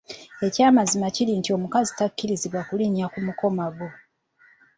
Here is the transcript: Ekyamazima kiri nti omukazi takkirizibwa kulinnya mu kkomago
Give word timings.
Ekyamazima 0.47 1.07
kiri 1.15 1.33
nti 1.39 1.49
omukazi 1.57 1.91
takkirizibwa 1.99 2.61
kulinnya 2.67 3.05
mu 3.25 3.31
kkomago 3.35 3.87